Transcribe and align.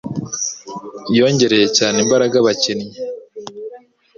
Yongerera 1.17 1.67
cyane 1.77 1.97
imbaraga 2.03 2.35
abakinnyi 2.41 2.97